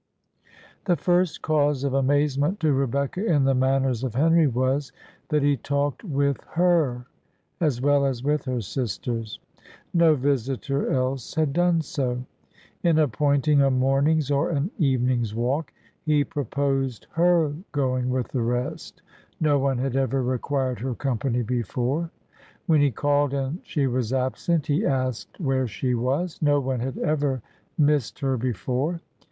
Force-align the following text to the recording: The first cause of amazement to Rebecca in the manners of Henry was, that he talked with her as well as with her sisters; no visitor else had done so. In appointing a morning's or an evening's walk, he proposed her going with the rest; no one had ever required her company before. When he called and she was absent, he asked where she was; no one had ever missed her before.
The 0.85 0.95
first 0.95 1.43
cause 1.43 1.83
of 1.83 1.93
amazement 1.93 2.59
to 2.61 2.73
Rebecca 2.73 3.23
in 3.23 3.43
the 3.43 3.53
manners 3.53 4.03
of 4.03 4.15
Henry 4.15 4.47
was, 4.47 4.91
that 5.29 5.43
he 5.43 5.55
talked 5.57 6.03
with 6.03 6.37
her 6.53 7.05
as 7.59 7.81
well 7.81 8.07
as 8.07 8.23
with 8.23 8.45
her 8.45 8.61
sisters; 8.61 9.39
no 9.93 10.15
visitor 10.15 10.91
else 10.91 11.35
had 11.35 11.53
done 11.53 11.81
so. 11.81 12.25
In 12.81 12.97
appointing 12.97 13.61
a 13.61 13.69
morning's 13.69 14.31
or 14.31 14.49
an 14.49 14.71
evening's 14.79 15.35
walk, 15.35 15.71
he 16.03 16.23
proposed 16.23 17.05
her 17.11 17.53
going 17.71 18.09
with 18.09 18.29
the 18.29 18.41
rest; 18.41 19.03
no 19.39 19.59
one 19.59 19.77
had 19.77 19.95
ever 19.95 20.23
required 20.23 20.79
her 20.79 20.95
company 20.95 21.43
before. 21.43 22.09
When 22.65 22.81
he 22.81 22.89
called 22.89 23.35
and 23.35 23.59
she 23.61 23.85
was 23.85 24.11
absent, 24.11 24.65
he 24.65 24.83
asked 24.83 25.39
where 25.39 25.67
she 25.67 25.93
was; 25.93 26.41
no 26.41 26.59
one 26.59 26.79
had 26.79 26.97
ever 26.97 27.43
missed 27.77 28.17
her 28.21 28.35
before. 28.35 28.99